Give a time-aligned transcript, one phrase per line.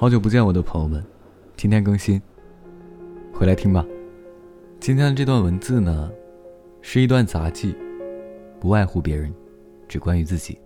[0.00, 1.04] 好久不见，我的朋友们，
[1.56, 2.22] 今天更新，
[3.34, 3.84] 回来听吧。
[4.78, 6.08] 今天的这段文字呢，
[6.80, 7.76] 是一段杂记，
[8.60, 9.34] 不外乎别人，
[9.88, 10.56] 只关于自己。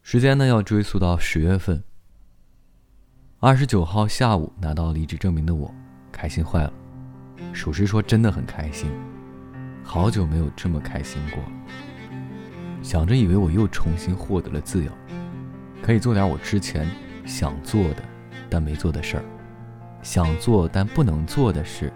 [0.00, 1.84] 时间呢，要追溯到十月份，
[3.40, 5.70] 二十九号下午拿到离职证明的我，
[6.10, 6.72] 开心坏了。
[7.52, 8.90] 属实说，真的很开心，
[9.84, 11.52] 好久没有这么开心过了。
[12.82, 14.90] 想着以为我又重新获得了自由，
[15.82, 16.88] 可以做点我之前
[17.24, 18.02] 想做的
[18.48, 19.24] 但没做的事儿，
[20.02, 21.92] 想做但不能做的事，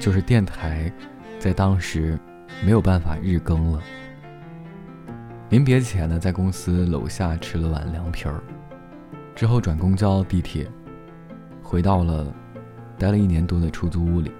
[0.00, 0.90] 就是电台
[1.38, 2.18] 在当时
[2.64, 3.80] 没有办法日更了。
[5.50, 8.42] 临别前呢，在公司楼下吃了碗凉皮儿，
[9.34, 10.66] 之后转公交、地铁，
[11.62, 12.34] 回到了
[12.98, 14.32] 待了一年多的出租屋里，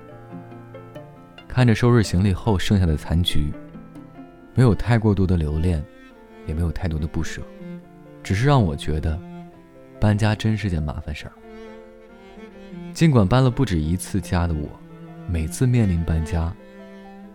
[1.46, 3.52] 看着收拾行李后剩下的残局。
[4.54, 5.82] 没有太过多的留恋，
[6.46, 7.42] 也没有太多的不舍，
[8.22, 9.18] 只是让我觉得，
[10.00, 11.32] 搬家真是件麻烦事儿。
[12.92, 14.68] 尽管搬了不止一次家的我，
[15.26, 16.54] 每次面临搬家，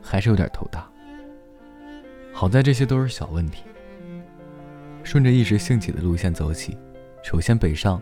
[0.02, 0.88] 还是有点头大。
[2.32, 3.64] 好在这些都是小问题。
[5.04, 6.78] 顺着一时兴起的路线走起，
[7.24, 8.00] 首先北上，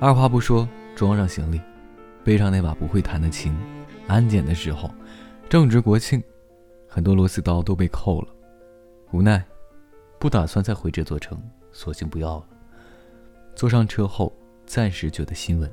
[0.00, 1.60] 二话不说装上行李，
[2.24, 3.54] 背上那把不会弹的琴。
[4.08, 4.92] 安检的时候，
[5.48, 6.20] 正值国庆。
[6.94, 8.28] 很多螺丝刀都被扣了，
[9.10, 9.44] 无奈，
[10.16, 11.36] 不打算再回这座城，
[11.72, 12.44] 索性不要了。
[13.56, 14.32] 坐上车后，
[14.64, 15.68] 暂时觉得心稳，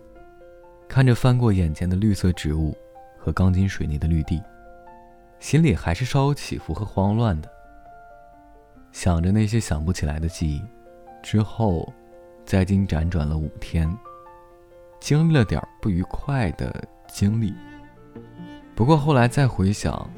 [0.89, 2.75] 看着翻过眼前的绿色植物
[3.19, 4.41] 和钢筋水泥的绿地，
[5.39, 7.47] 心里还是稍有起伏和慌乱的。
[8.91, 10.59] 想着那些想不起来的记忆，
[11.21, 11.87] 之后，
[12.47, 13.95] 在京辗转了五天，
[14.99, 17.53] 经历了点不愉快的经历。
[18.73, 20.09] 不过后来再回想。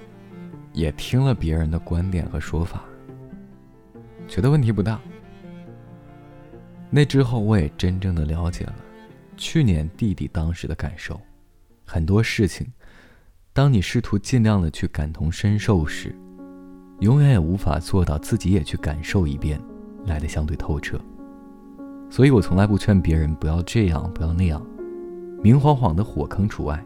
[0.74, 2.84] 也听了别人的观点和说法，
[4.28, 5.00] 觉得问题不大。
[6.90, 8.76] 那之后，我也真正的了解了
[9.38, 11.20] 去年弟弟当时的感受。
[11.86, 12.66] 很多事情，
[13.52, 16.16] 当你试图尽量的去感同身受时，
[17.00, 19.62] 永远也无法做到自己也去感受一遍，
[20.06, 21.00] 来的相对透彻。
[22.10, 24.66] 所以我从来不劝别人不要这样，不要那样，
[25.44, 26.84] 明晃晃的火坑除外。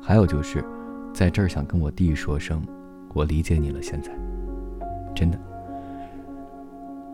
[0.00, 0.64] 还有就是。
[1.12, 2.62] 在这儿想跟我弟说声，
[3.14, 3.82] 我理解你了。
[3.82, 4.10] 现在，
[5.14, 5.38] 真的。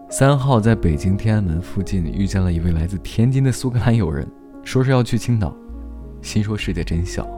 [0.09, 4.27] 三号在北京天安门附近遇见了一位来自天津的苏格兰友人，
[4.63, 5.55] 说是要去青岛，
[6.23, 7.29] 心说世界真小。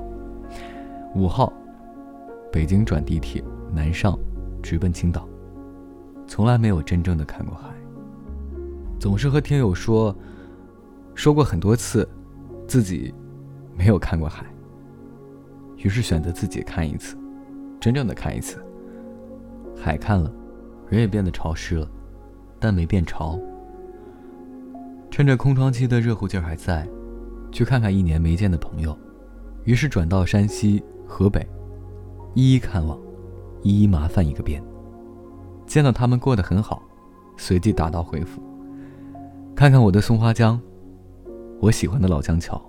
[1.16, 1.52] 五号，
[2.52, 4.16] 北京转地铁南上，
[4.62, 5.28] 直奔青岛，
[6.28, 7.70] 从来没有真正的看过海，
[9.00, 10.14] 总是和听友说，
[11.14, 12.08] 说过很多次，
[12.68, 13.12] 自己
[13.76, 14.46] 没有看过海。
[15.82, 17.16] 于是选择自己看一次，
[17.80, 18.62] 真正的看一次。
[19.76, 20.30] 海看了，
[20.88, 21.90] 人也变得潮湿了，
[22.58, 23.38] 但没变潮。
[25.10, 26.86] 趁着空窗期的热乎劲儿还在，
[27.50, 28.96] 去看看一年没见的朋友。
[29.64, 31.46] 于是转到山西、河北，
[32.34, 32.98] 一一看望，
[33.62, 34.62] 一一麻烦一个遍。
[35.66, 36.82] 见到他们过得很好，
[37.36, 38.42] 随即打道回府。
[39.54, 40.60] 看看我的松花江，
[41.60, 42.60] 我喜欢的老江桥，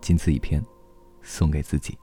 [0.00, 0.64] 仅此一篇。
[1.24, 1.98] 送给自己，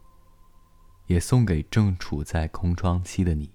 [1.05, 3.51] 也送给正处在空窗期的你。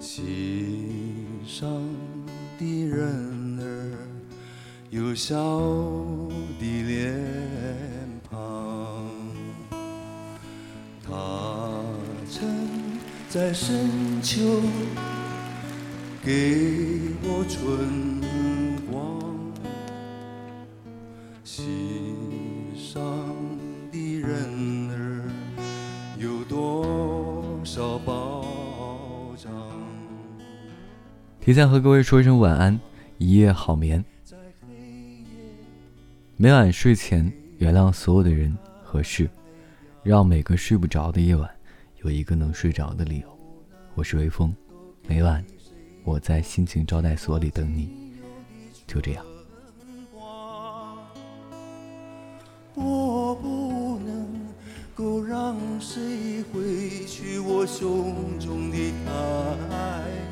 [0.00, 1.70] 心上
[2.58, 3.96] 的人儿
[4.90, 5.36] 有笑
[6.58, 7.14] 的脸
[8.28, 9.08] 庞，
[11.02, 11.84] 他
[12.28, 14.62] 曾在深秋
[16.24, 18.20] 给我春
[18.90, 19.27] 光。
[21.58, 22.14] 心
[22.76, 23.02] 上
[23.90, 25.28] 的人儿
[26.16, 28.44] 有多少保
[29.36, 29.50] 障？
[31.40, 32.78] 提前和各位说一声晚安，
[33.16, 34.04] 一夜好眠。
[36.36, 39.28] 每晚睡前原谅所有的人和事，
[40.04, 41.50] 让每个睡不着的夜晚
[42.04, 43.38] 有一个能睡着的理由。
[43.96, 44.54] 我是微风，
[45.08, 45.44] 每晚
[46.04, 48.12] 我在心情招待所里等你。
[48.86, 49.26] 就这样。
[52.74, 54.26] 我不能
[54.94, 59.14] 够让谁挥去我胸中的太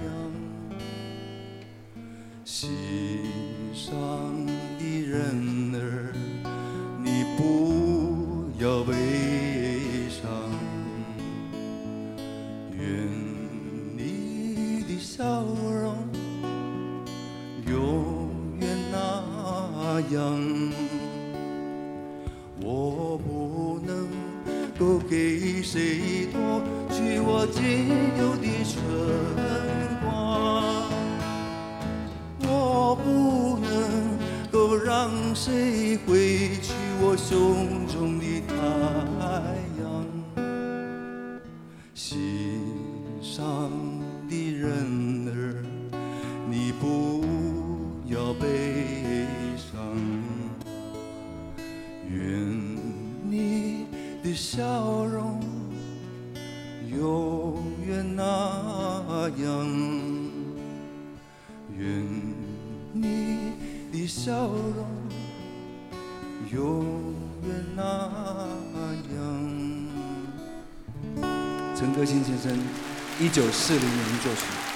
[0.04, 0.14] 阳？
[2.44, 2.70] 心
[3.74, 3.96] 上
[4.78, 6.14] 的人儿，
[7.02, 8.94] 你不要悲
[10.08, 10.24] 伤。
[12.72, 12.80] 愿
[13.96, 15.96] 你的笑容
[17.66, 18.30] 永
[18.60, 20.55] 远那样。
[25.08, 26.60] 给谁夺
[26.90, 27.88] 去我仅
[28.18, 28.74] 有的春
[30.02, 30.06] 光？
[32.42, 33.70] 我不能
[34.50, 38.52] 够让谁挥去我胸中的太
[39.80, 39.84] 阳。
[41.94, 42.60] 心
[43.22, 43.70] 上
[54.36, 54.62] 笑
[55.06, 55.40] 容
[56.90, 59.66] 永远那样，
[61.74, 62.06] 愿
[62.92, 63.52] 你
[63.90, 64.86] 的笑容
[66.52, 66.84] 永
[67.46, 67.82] 远那
[69.16, 69.16] 样。
[71.74, 72.54] 陈歌辛先生，
[73.18, 74.75] 一九四零年作曲。